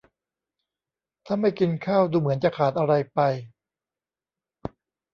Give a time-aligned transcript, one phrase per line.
[1.25, 3.19] ถ้าไม่กินข้าวดูเหมือนจะขาดอะไรไป